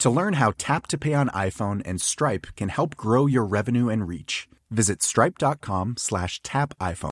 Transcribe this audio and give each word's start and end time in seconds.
To 0.00 0.08
learn 0.08 0.32
how 0.32 0.54
Tap 0.56 0.86
to 0.86 0.96
Pay 0.96 1.12
on 1.12 1.28
iPhone 1.28 1.82
and 1.84 2.00
Stripe 2.00 2.46
can 2.56 2.70
help 2.70 2.96
grow 2.96 3.26
your 3.26 3.44
revenue 3.44 3.90
and 3.90 4.08
reach, 4.08 4.48
visit 4.70 5.02
stripe.com 5.02 5.96
slash 5.98 6.40
tap 6.42 6.72
iPhone. 6.78 7.10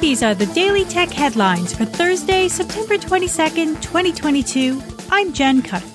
These 0.00 0.22
are 0.22 0.34
the 0.34 0.50
Daily 0.54 0.86
Tech 0.86 1.10
headlines 1.10 1.74
for 1.74 1.84
Thursday, 1.84 2.48
September 2.48 2.96
22nd, 2.96 3.82
2022. 3.82 4.82
I'm 5.10 5.34
Jen 5.34 5.60
Cutter. 5.60 5.86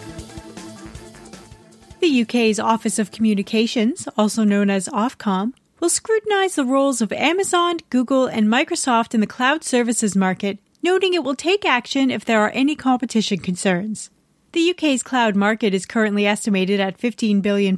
The 1.99 2.21
UK's 2.21 2.59
Office 2.59 2.99
of 2.99 3.09
Communications, 3.09 4.07
also 4.19 4.43
known 4.43 4.69
as 4.69 4.87
Ofcom, 4.89 5.53
will 5.79 5.89
scrutinize 5.89 6.53
the 6.53 6.63
roles 6.63 7.01
of 7.01 7.11
Amazon, 7.11 7.77
Google, 7.89 8.27
and 8.27 8.47
Microsoft 8.47 9.15
in 9.15 9.19
the 9.19 9.25
cloud 9.25 9.63
services 9.63 10.15
market, 10.15 10.59
noting 10.83 11.13
it 11.13 11.23
will 11.23 11.35
take 11.35 11.65
action 11.65 12.11
if 12.11 12.23
there 12.23 12.41
are 12.41 12.51
any 12.51 12.75
competition 12.75 13.39
concerns. 13.39 14.11
The 14.51 14.69
UK's 14.69 15.01
cloud 15.01 15.35
market 15.35 15.73
is 15.73 15.87
currently 15.87 16.27
estimated 16.27 16.79
at 16.79 16.99
£15 16.99 17.41
billion, 17.41 17.73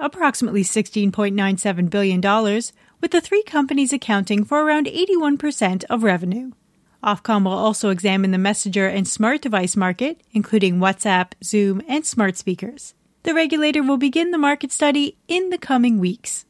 approximately 0.00 0.64
$16.97 0.64 1.90
billion, 1.90 2.20
with 3.00 3.12
the 3.12 3.20
three 3.20 3.44
companies 3.44 3.92
accounting 3.92 4.42
for 4.42 4.64
around 4.64 4.86
81% 4.86 5.84
of 5.84 6.02
revenue. 6.02 6.50
Ofcom 7.04 7.44
will 7.44 7.52
also 7.52 7.90
examine 7.90 8.32
the 8.32 8.38
messenger 8.38 8.88
and 8.88 9.06
smart 9.06 9.42
device 9.42 9.76
market, 9.76 10.20
including 10.32 10.78
WhatsApp, 10.78 11.34
Zoom, 11.44 11.80
and 11.86 12.04
smart 12.04 12.36
speakers. 12.36 12.94
The 13.22 13.34
regulator 13.34 13.84
will 13.84 13.98
begin 13.98 14.32
the 14.32 14.38
market 14.38 14.72
study 14.72 15.16
in 15.28 15.50
the 15.50 15.58
coming 15.58 15.98
weeks. 15.98 16.44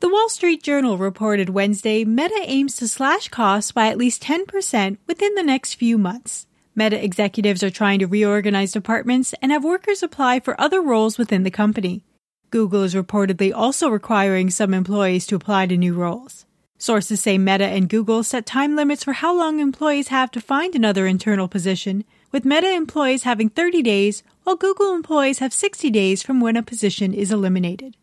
The 0.00 0.08
Wall 0.08 0.30
Street 0.30 0.62
Journal 0.62 0.96
reported 0.96 1.50
Wednesday 1.50 2.06
Meta 2.06 2.40
aims 2.46 2.74
to 2.76 2.88
slash 2.88 3.28
costs 3.28 3.70
by 3.70 3.88
at 3.88 3.98
least 3.98 4.22
10% 4.22 4.96
within 5.06 5.34
the 5.34 5.42
next 5.42 5.74
few 5.74 5.98
months. 5.98 6.46
Meta 6.74 7.04
executives 7.04 7.62
are 7.62 7.68
trying 7.68 7.98
to 7.98 8.06
reorganize 8.06 8.72
departments 8.72 9.34
and 9.42 9.52
have 9.52 9.62
workers 9.62 10.02
apply 10.02 10.40
for 10.40 10.58
other 10.58 10.80
roles 10.80 11.18
within 11.18 11.42
the 11.42 11.50
company. 11.50 12.02
Google 12.48 12.82
is 12.82 12.94
reportedly 12.94 13.52
also 13.54 13.90
requiring 13.90 14.48
some 14.48 14.72
employees 14.72 15.26
to 15.26 15.34
apply 15.34 15.66
to 15.66 15.76
new 15.76 15.92
roles. 15.92 16.46
Sources 16.78 17.20
say 17.20 17.36
Meta 17.36 17.66
and 17.66 17.86
Google 17.86 18.22
set 18.22 18.46
time 18.46 18.76
limits 18.76 19.04
for 19.04 19.12
how 19.12 19.36
long 19.36 19.60
employees 19.60 20.08
have 20.08 20.30
to 20.30 20.40
find 20.40 20.74
another 20.74 21.06
internal 21.06 21.46
position, 21.46 22.04
with 22.32 22.46
Meta 22.46 22.72
employees 22.72 23.24
having 23.24 23.50
30 23.50 23.82
days, 23.82 24.22
while 24.44 24.56
Google 24.56 24.94
employees 24.94 25.40
have 25.40 25.52
60 25.52 25.90
days 25.90 26.22
from 26.22 26.40
when 26.40 26.56
a 26.56 26.62
position 26.62 27.12
is 27.12 27.30
eliminated. 27.30 27.98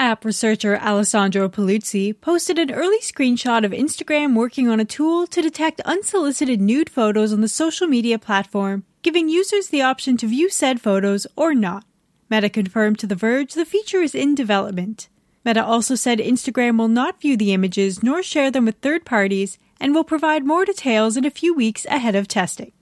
App 0.00 0.24
researcher 0.24 0.78
Alessandro 0.78 1.46
Paluzzi 1.50 2.18
posted 2.18 2.58
an 2.58 2.70
early 2.70 3.00
screenshot 3.00 3.66
of 3.66 3.72
Instagram 3.72 4.34
working 4.34 4.66
on 4.66 4.80
a 4.80 4.84
tool 4.86 5.26
to 5.26 5.42
detect 5.42 5.82
unsolicited 5.82 6.58
nude 6.58 6.88
photos 6.88 7.34
on 7.34 7.42
the 7.42 7.48
social 7.48 7.86
media 7.86 8.18
platform, 8.18 8.84
giving 9.02 9.28
users 9.28 9.68
the 9.68 9.82
option 9.82 10.16
to 10.16 10.26
view 10.26 10.48
said 10.48 10.80
photos 10.80 11.26
or 11.36 11.54
not. 11.54 11.84
Meta 12.30 12.48
confirmed 12.48 12.98
to 13.00 13.06
The 13.06 13.14
Verge 13.14 13.52
the 13.52 13.66
feature 13.66 14.00
is 14.00 14.14
in 14.14 14.34
development. 14.34 15.10
Meta 15.44 15.62
also 15.62 15.94
said 15.94 16.18
Instagram 16.18 16.78
will 16.78 16.88
not 16.88 17.20
view 17.20 17.36
the 17.36 17.52
images 17.52 18.02
nor 18.02 18.22
share 18.22 18.50
them 18.50 18.64
with 18.64 18.78
third 18.78 19.04
parties 19.04 19.58
and 19.78 19.94
will 19.94 20.02
provide 20.02 20.46
more 20.46 20.64
details 20.64 21.18
in 21.18 21.26
a 21.26 21.30
few 21.30 21.54
weeks 21.54 21.84
ahead 21.90 22.14
of 22.14 22.26
testing. 22.26 22.72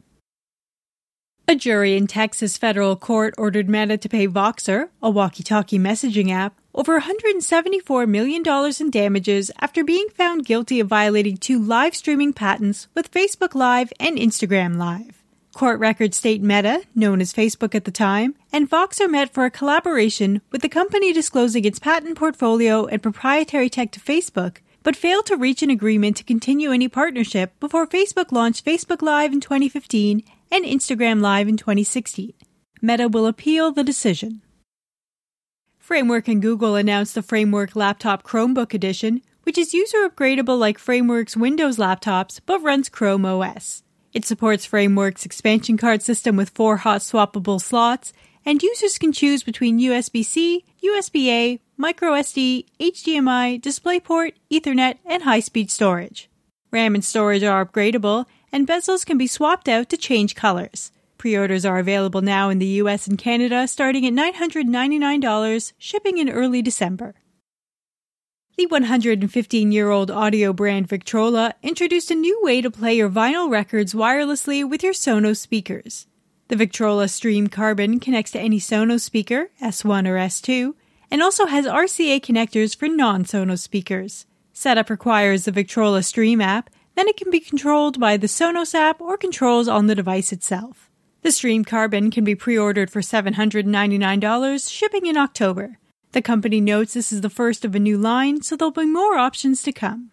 A 1.49 1.57
jury 1.57 1.97
in 1.97 2.07
Texas 2.07 2.57
federal 2.59 2.95
court 2.95 3.35
ordered 3.39 3.69
Meta 3.69 3.97
to 3.97 4.09
pay 4.09 4.29
Voxer, 4.29 4.91
a 5.03 5.11
walkie 5.11 5.43
talkie 5.43 5.79
messaging 5.79 6.31
app, 6.31 6.61
over 6.79 7.01
$174 7.01 8.09
million 8.09 8.45
in 8.81 8.91
damages 8.91 9.51
after 9.59 9.83
being 9.83 10.09
found 10.11 10.47
guilty 10.47 10.79
of 10.79 10.87
violating 10.87 11.37
two 11.37 11.59
live 11.59 11.97
streaming 11.97 12.33
patents 12.33 12.87
with 12.95 13.11
Facebook 13.11 13.57
Live 13.57 13.93
and 13.99 14.17
Instagram 14.17 14.77
Live. 14.77 15.25
Court 15.55 15.81
records 15.81 16.17
state 16.17 16.41
Meta, 16.41 16.85
known 16.95 17.21
as 17.21 17.33
Facebook 17.33 17.75
at 17.75 17.85
the 17.85 17.91
time, 17.91 18.37
and 18.53 18.71
Voxer 18.71 19.11
met 19.11 19.35
for 19.35 19.45
a 19.45 19.51
collaboration 19.51 20.41
with 20.53 20.63
the 20.63 20.69
company 20.69 21.13
disclosing 21.13 21.65
its 21.65 21.81
patent 21.81 22.17
portfolio 22.17 22.87
and 22.87 23.03
proprietary 23.03 23.69
tech 23.69 23.91
to 23.91 23.99
Facebook, 23.99 24.59
but 24.85 24.95
failed 24.95 25.27
to 25.27 25.37
reach 25.37 25.65
an 25.65 25.71
agreement 25.71 26.17
to 26.19 26.23
continue 26.23 26.71
any 26.71 26.87
partnership 26.87 27.59
before 27.59 27.89
Facebook 27.89 28.31
launched 28.31 28.65
Facebook 28.65 29.03
Live 29.03 29.33
in 29.33 29.41
2015 29.41 30.23
and 30.53 30.65
Instagram 30.65 31.21
Live 31.21 31.49
in 31.49 31.57
2016. 31.57 32.35
Meta 32.81 33.09
will 33.09 33.27
appeal 33.27 33.73
the 33.73 33.83
decision. 33.83 34.43
Framework 35.89 36.29
and 36.29 36.43
Google 36.43 36.75
announced 36.75 37.15
the 37.15 37.23
Framework 37.23 37.75
Laptop 37.75 38.23
Chromebook 38.23 38.75
Edition, 38.75 39.23
which 39.45 39.57
is 39.57 39.73
user 39.73 40.07
upgradable 40.07 40.59
like 40.59 40.77
Framework's 40.77 41.35
Windows 41.35 41.79
laptops 41.79 42.41
but 42.45 42.63
runs 42.63 42.91
Chrome 42.91 43.25
OS. 43.25 43.83
It 44.13 44.27
supports 44.27 44.67
Framework's 44.67 45.25
expansion 45.25 45.79
card 45.79 46.03
system 46.03 46.37
with 46.37 46.51
four 46.51 46.77
hot 46.77 47.01
swappable 47.01 47.59
slots, 47.59 48.13
and 48.45 48.63
users 48.63 48.99
can 48.99 49.13
choose 49.13 49.43
between 49.43 49.81
USB 49.81 50.23
C, 50.23 50.63
USB 50.85 51.29
A, 51.29 51.61
microSD, 51.81 52.67
HDMI, 52.79 53.59
DisplayPort, 53.59 54.35
Ethernet, 54.53 54.99
and 55.07 55.23
high 55.23 55.41
speed 55.41 55.71
storage. 55.71 56.29
RAM 56.71 56.97
and 56.97 57.03
storage 57.03 57.43
are 57.43 57.65
upgradable, 57.65 58.27
and 58.53 58.69
bezels 58.69 59.07
can 59.07 59.17
be 59.17 59.27
swapped 59.27 59.71
out 59.71 59.89
to 59.89 59.97
change 59.97 60.35
colors. 60.35 60.93
Pre-orders 61.19 61.65
are 61.65 61.79
available 61.79 62.23
now 62.23 62.49
in 62.49 62.59
the 62.59 62.81
US 62.83 63.07
and 63.07 63.19
Canada 63.19 63.67
starting 63.69 64.07
at 64.07 64.13
$999, 64.13 65.73
shipping 65.77 66.19
in 66.19 66.31
early 66.31 66.63
December. 66.63 67.15
The 68.57 68.67
115 68.67 69.73
year 69.73 69.91
old 69.91 70.11
audio 70.11 70.53
brand 70.53 70.89
Victrola 70.89 71.55
introduced 71.63 72.11
a 72.11 72.15
new 72.15 72.41
way 72.43 72.61
to 72.61 72.71
play 72.71 72.95
your 72.95 73.11
vinyl 73.11 73.51
records 73.51 73.95
wirelessly 73.95 74.69
with 74.69 74.83
your 74.83 74.93
Sonos 74.93 75.37
speakers. 75.37 76.07
The 76.49 76.57
Victrola 76.57 77.09
Stream 77.09 77.49
Carbon 77.49 78.01
connects 78.01 78.33
to 78.33 78.41
any 78.41 78.59
Sonos 78.59 79.03
speaker, 79.03 79.51
S1 79.61 80.09
or 80.09 80.17
S2, 80.17 80.75
and 81.11 81.23
also 81.23 81.47
has 81.47 81.67
RCA 81.67 82.21
connectors 82.21 82.75
for 82.75 82.89
non 82.89 83.25
Sonos 83.25 83.61
speakers. 83.61 84.25
Setup 84.53 84.89
requires 84.89 85.45
the 85.45 85.53
Victrola 85.53 86.03
Stream 86.03 86.41
app 86.41 86.71
then 86.99 87.07
it 87.07 87.17
can 87.17 87.31
be 87.31 87.39
controlled 87.39 88.01
by 88.01 88.17
the 88.17 88.27
Sonos 88.27 88.75
app 88.75 89.01
or 89.01 89.17
controls 89.17 89.69
on 89.69 89.87
the 89.87 89.95
device 89.95 90.33
itself. 90.33 90.91
The 91.23 91.33
Stream 91.33 91.65
Carbon 91.65 92.11
can 92.11 92.23
be 92.23 92.37
pre-ordered 92.37 92.91
for 92.91 93.01
$799, 93.01 94.71
shipping 94.71 95.07
in 95.07 95.17
October. 95.17 95.79
The 96.13 96.23
company 96.23 96.61
notes 96.61 96.95
this 96.95 97.13
is 97.13 97.23
the 97.23 97.31
first 97.31 97.65
of 97.65 97.75
a 97.75 97.81
new 97.81 97.99
line, 97.99 98.41
so 98.43 98.57
there'll 98.57 98.71
be 98.71 98.87
more 98.87 99.19
options 99.19 99.63
to 99.65 99.73
come. 99.73 100.13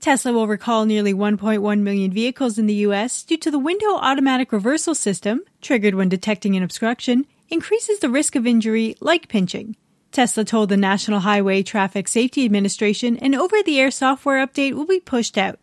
Tesla 0.00 0.32
will 0.32 0.46
recall 0.46 0.86
nearly 0.86 1.12
1.1 1.12 1.80
million 1.80 2.10
vehicles 2.10 2.58
in 2.58 2.66
the 2.66 2.86
US 2.86 3.22
due 3.22 3.36
to 3.36 3.50
the 3.50 3.58
window 3.58 3.96
automatic 3.96 4.52
reversal 4.52 4.94
system, 4.94 5.42
triggered 5.60 5.94
when 5.94 6.08
detecting 6.08 6.56
an 6.56 6.62
obstruction, 6.62 7.26
increases 7.50 7.98
the 7.98 8.08
risk 8.08 8.36
of 8.36 8.46
injury 8.46 8.96
like 9.00 9.28
pinching. 9.28 9.76
Tesla 10.12 10.44
told 10.44 10.70
the 10.70 10.76
National 10.76 11.20
Highway 11.20 11.62
Traffic 11.62 12.08
Safety 12.08 12.44
Administration 12.44 13.18
an 13.18 13.34
over 13.34 13.62
the 13.62 13.78
air 13.78 13.90
software 13.90 14.44
update 14.44 14.72
will 14.72 14.86
be 14.86 15.00
pushed 15.00 15.36
out. 15.36 15.58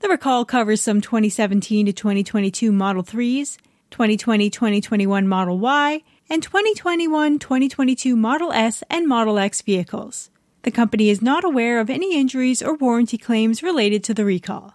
The 0.00 0.08
recall 0.08 0.44
covers 0.44 0.82
some 0.82 1.00
2017 1.00 1.86
to 1.86 1.92
2022 1.92 2.72
Model 2.72 3.02
3s, 3.02 3.58
2020 3.90 4.50
2021 4.50 5.28
Model 5.28 5.58
Y, 5.58 6.02
and 6.28 6.42
2021 6.42 7.38
2022 7.38 8.16
Model 8.16 8.52
S 8.52 8.82
and 8.90 9.06
Model 9.06 9.38
X 9.38 9.62
vehicles. 9.62 10.30
The 10.62 10.70
company 10.70 11.10
is 11.10 11.22
not 11.22 11.44
aware 11.44 11.78
of 11.78 11.90
any 11.90 12.18
injuries 12.18 12.62
or 12.62 12.74
warranty 12.74 13.18
claims 13.18 13.62
related 13.62 14.02
to 14.04 14.14
the 14.14 14.24
recall. 14.24 14.74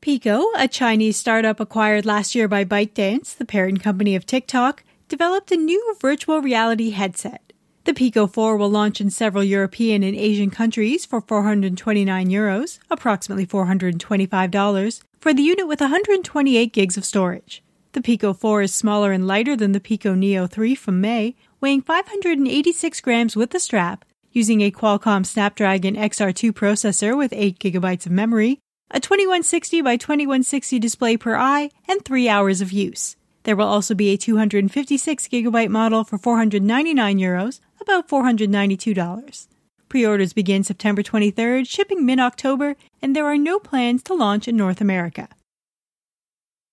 Pico, 0.00 0.44
a 0.56 0.66
Chinese 0.66 1.18
startup 1.18 1.60
acquired 1.60 2.06
last 2.06 2.34
year 2.34 2.48
by 2.48 2.64
ByteDance, 2.64 3.36
the 3.36 3.44
parent 3.44 3.82
company 3.82 4.16
of 4.16 4.24
TikTok, 4.24 4.82
developed 5.08 5.52
a 5.52 5.56
new 5.56 5.94
virtual 6.00 6.40
reality 6.40 6.90
headset. 6.90 7.52
The 7.84 7.94
Pico 7.94 8.26
4 8.26 8.58
will 8.58 8.68
launch 8.68 9.00
in 9.00 9.08
several 9.08 9.42
European 9.42 10.02
and 10.02 10.14
Asian 10.14 10.50
countries 10.50 11.06
for 11.06 11.22
429 11.22 12.28
euros, 12.28 12.78
approximately 12.90 13.46
$425, 13.46 15.02
for 15.18 15.32
the 15.32 15.42
unit 15.42 15.66
with 15.66 15.80
128 15.80 16.72
gigs 16.74 16.98
of 16.98 17.06
storage. 17.06 17.62
The 17.92 18.02
Pico 18.02 18.34
4 18.34 18.62
is 18.62 18.74
smaller 18.74 19.12
and 19.12 19.26
lighter 19.26 19.56
than 19.56 19.72
the 19.72 19.80
Pico 19.80 20.14
Neo 20.14 20.46
3 20.46 20.74
from 20.74 21.00
May, 21.00 21.34
weighing 21.62 21.80
586 21.80 23.00
grams 23.00 23.34
with 23.34 23.50
the 23.50 23.58
strap, 23.58 24.04
using 24.30 24.60
a 24.60 24.70
Qualcomm 24.70 25.24
Snapdragon 25.24 25.96
XR2 25.96 26.52
processor 26.52 27.16
with 27.16 27.32
8 27.32 27.58
gigabytes 27.58 28.04
of 28.04 28.12
memory, 28.12 28.60
a 28.90 29.00
2160 29.00 29.80
by 29.80 29.96
2160 29.96 30.78
display 30.78 31.16
per 31.16 31.34
eye, 31.34 31.70
and 31.88 32.04
3 32.04 32.28
hours 32.28 32.60
of 32.60 32.72
use. 32.72 33.16
There 33.44 33.56
will 33.56 33.66
also 33.66 33.94
be 33.94 34.10
a 34.10 34.16
256 34.16 35.28
gigabyte 35.28 35.70
model 35.70 36.04
for 36.04 36.18
499 36.18 37.18
euros, 37.18 37.60
about 37.80 38.08
$492. 38.08 39.48
Pre-orders 39.88 40.32
begin 40.32 40.62
September 40.62 41.02
23rd, 41.02 41.68
shipping 41.68 42.06
mid-October, 42.06 42.76
and 43.02 43.16
there 43.16 43.26
are 43.26 43.38
no 43.38 43.58
plans 43.58 44.02
to 44.04 44.14
launch 44.14 44.46
in 44.46 44.56
North 44.56 44.80
America. 44.80 45.28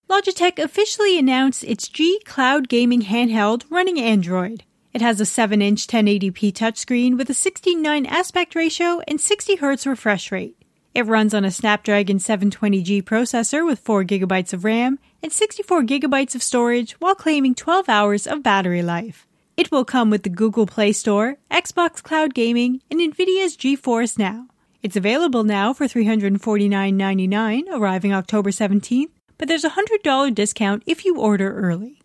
Logitech 0.09 0.59
officially 0.59 1.17
announced 1.17 1.63
its 1.63 1.87
G 1.87 2.21
Cloud 2.25 2.69
gaming 2.69 3.01
handheld 3.01 3.63
running 3.69 3.99
Android. 3.99 4.63
It 4.93 5.01
has 5.01 5.19
a 5.19 5.25
7-inch 5.25 5.85
1080p 5.87 6.53
touchscreen 6.53 7.17
with 7.17 7.29
a 7.29 7.33
16:9 7.33 8.07
aspect 8.07 8.55
ratio 8.55 9.01
and 9.07 9.19
60 9.19 9.57
Hz 9.57 9.85
refresh 9.85 10.31
rate. 10.31 10.55
It 10.93 11.05
runs 11.05 11.33
on 11.33 11.43
a 11.45 11.51
Snapdragon 11.51 12.19
720G 12.19 13.03
processor 13.03 13.65
with 13.65 13.79
4 13.79 14.03
GB 14.05 14.53
of 14.53 14.63
RAM 14.63 14.97
and 15.21 15.31
64 15.31 15.83
GB 15.83 16.35
of 16.35 16.43
storage 16.43 16.93
while 16.93 17.15
claiming 17.15 17.55
12 17.55 17.89
hours 17.89 18.27
of 18.27 18.43
battery 18.43 18.81
life. 18.81 19.27
It 19.55 19.71
will 19.71 19.85
come 19.85 20.09
with 20.09 20.23
the 20.23 20.29
Google 20.29 20.67
Play 20.67 20.91
Store, 20.91 21.37
Xbox 21.49 22.03
Cloud 22.03 22.33
Gaming, 22.35 22.81
and 22.91 22.99
Nvidia's 22.99 23.57
GeForce 23.57 24.17
Now. 24.17 24.47
It's 24.83 24.95
available 24.95 25.43
now 25.43 25.73
for 25.73 25.85
$349.99, 25.85 27.63
arriving 27.71 28.13
October 28.13 28.51
17th, 28.51 29.09
but 29.37 29.47
there's 29.47 29.65
a 29.65 29.71
$100 29.71 30.35
discount 30.35 30.83
if 30.85 31.05
you 31.05 31.17
order 31.17 31.57
early. 31.57 32.01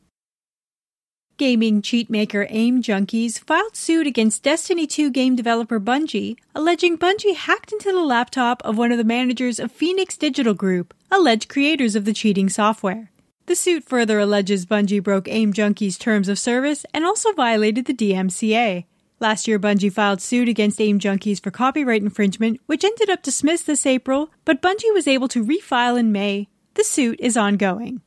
Gaming 1.38 1.82
cheat 1.82 2.08
maker 2.08 2.46
Aim 2.50 2.82
Junkies 2.82 3.38
filed 3.38 3.74
suit 3.74 4.06
against 4.06 4.42
Destiny 4.42 4.86
2 4.86 5.10
game 5.10 5.34
developer 5.34 5.80
Bungie, 5.80 6.36
alleging 6.54 6.96
Bungie 6.96 7.34
hacked 7.34 7.72
into 7.72 7.90
the 7.90 8.00
laptop 8.00 8.62
of 8.64 8.78
one 8.78 8.92
of 8.92 8.98
the 8.98 9.04
managers 9.04 9.58
of 9.58 9.72
Phoenix 9.72 10.16
Digital 10.16 10.54
Group, 10.54 10.94
alleged 11.12 11.48
creators 11.48 11.94
of 11.94 12.06
the 12.06 12.14
cheating 12.14 12.48
software. 12.48 13.10
The 13.46 13.54
suit 13.54 13.84
further 13.84 14.18
alleges 14.18 14.64
Bungie 14.64 15.02
broke 15.02 15.28
Aim 15.28 15.52
Junkies' 15.52 15.98
terms 15.98 16.28
of 16.28 16.38
service 16.38 16.86
and 16.94 17.04
also 17.04 17.32
violated 17.32 17.84
the 17.84 17.94
DMCA. 17.94 18.86
Last 19.20 19.46
year, 19.46 19.58
Bungie 19.58 19.92
filed 19.92 20.22
suit 20.22 20.48
against 20.48 20.80
Aim 20.80 20.98
Junkies 20.98 21.40
for 21.40 21.50
copyright 21.50 22.02
infringement, 22.02 22.60
which 22.66 22.82
ended 22.82 23.10
up 23.10 23.22
dismissed 23.22 23.66
this 23.66 23.84
April, 23.84 24.30
but 24.44 24.62
Bungie 24.62 24.94
was 24.94 25.06
able 25.06 25.28
to 25.28 25.44
refile 25.44 25.98
in 25.98 26.12
May. 26.12 26.48
The 26.74 26.82
suit 26.82 27.20
is 27.20 27.36
ongoing. 27.36 28.00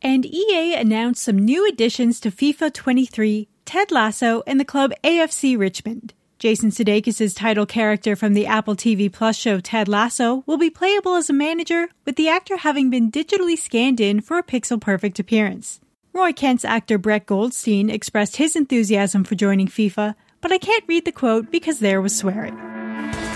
And 0.00 0.24
EA 0.24 0.74
announced 0.74 1.22
some 1.22 1.38
new 1.38 1.68
additions 1.68 2.20
to 2.20 2.30
FIFA 2.30 2.72
23, 2.72 3.48
Ted 3.64 3.90
Lasso, 3.90 4.42
and 4.46 4.60
the 4.60 4.64
club 4.64 4.92
AFC 5.02 5.58
Richmond. 5.58 6.14
Jason 6.40 6.70
Sudeikis' 6.70 7.36
title 7.36 7.66
character 7.66 8.16
from 8.16 8.32
the 8.32 8.46
Apple 8.46 8.74
TV 8.74 9.12
Plus 9.12 9.36
show 9.36 9.60
Ted 9.60 9.88
Lasso 9.88 10.42
will 10.46 10.56
be 10.56 10.70
playable 10.70 11.14
as 11.14 11.28
a 11.28 11.34
manager, 11.34 11.90
with 12.06 12.16
the 12.16 12.30
actor 12.30 12.56
having 12.56 12.88
been 12.88 13.12
digitally 13.12 13.58
scanned 13.58 14.00
in 14.00 14.22
for 14.22 14.38
a 14.38 14.42
pixel 14.42 14.80
perfect 14.80 15.18
appearance. 15.18 15.80
Roy 16.14 16.32
Kent's 16.32 16.64
actor 16.64 16.96
Brett 16.96 17.26
Goldstein 17.26 17.90
expressed 17.90 18.36
his 18.36 18.56
enthusiasm 18.56 19.22
for 19.22 19.34
joining 19.34 19.68
FIFA, 19.68 20.14
but 20.40 20.50
I 20.50 20.56
can't 20.56 20.84
read 20.88 21.04
the 21.04 21.12
quote 21.12 21.50
because 21.50 21.78
there 21.78 22.00
was 22.00 22.16
swearing. 22.16 22.56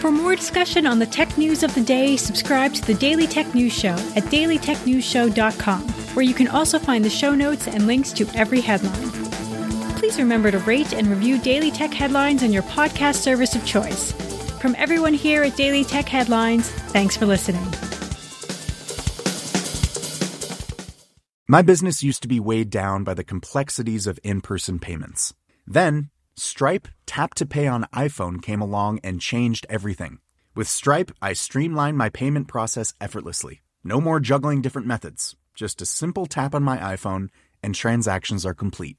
For 0.01 0.11
more 0.11 0.35
discussion 0.35 0.87
on 0.87 0.99
the 0.99 1.05
tech 1.05 1.37
news 1.37 1.63
of 1.63 1.75
the 1.75 1.83
day, 1.83 2.17
subscribe 2.17 2.73
to 2.73 2.87
the 2.87 2.95
Daily 2.95 3.27
Tech 3.27 3.55
News 3.55 3.75
Show 3.75 3.97
at 4.17 4.25
dailytechnewsshow.com, 4.33 5.83
where 6.15 6.25
you 6.25 6.33
can 6.33 6.49
also 6.49 6.79
find 6.79 7.05
the 7.05 7.11
show 7.11 7.35
notes 7.35 7.69
and 7.69 7.87
links 7.87 8.15
to 8.15 8.27
every 8.35 8.63
headline. 8.63 9.24
Please 10.05 10.19
remember 10.19 10.51
to 10.51 10.59
rate 10.59 10.93
and 10.93 11.07
review 11.07 11.39
Daily 11.39 11.71
Tech 11.71 11.91
Headlines 11.91 12.43
on 12.43 12.53
your 12.53 12.63
podcast 12.65 13.15
service 13.15 13.55
of 13.55 13.65
choice. 13.65 14.13
From 14.61 14.75
everyone 14.77 15.15
here 15.15 15.43
at 15.43 15.57
Daily 15.57 15.83
Tech 15.83 16.07
Headlines, 16.07 16.69
thanks 16.69 17.17
for 17.17 17.25
listening. 17.25 17.65
My 21.49 21.63
business 21.63 22.03
used 22.03 22.21
to 22.21 22.29
be 22.29 22.39
weighed 22.39 22.69
down 22.69 23.03
by 23.03 23.15
the 23.15 23.25
complexities 23.25 24.07
of 24.07 24.21
in 24.23 24.43
person 24.43 24.79
payments. 24.79 25.33
Then, 25.67 26.11
Stripe 26.37 26.87
Tap 27.07 27.33
to 27.37 27.47
Pay 27.47 27.67
on 27.67 27.87
iPhone 27.95 28.43
came 28.43 28.61
along 28.61 29.01
and 29.03 29.23
changed 29.23 29.67
everything. 29.71 30.19
With 30.55 30.69
Stripe, 30.69 31.13
I 31.23 31.33
streamlined 31.33 31.97
my 31.97 32.11
payment 32.11 32.47
process 32.47 32.93
effortlessly. 33.01 33.63
No 33.83 34.03
more 34.03 34.21
juggling 34.21 34.61
different 34.61 34.87
methods. 34.87 35.35
Just 35.55 35.81
a 35.81 35.87
simple 35.87 36.27
tap 36.27 36.55
on 36.55 36.63
my 36.63 36.77
iPhone, 36.77 37.31
and 37.63 37.75
transactions 37.75 38.45
are 38.45 38.53
complete. 38.53 38.99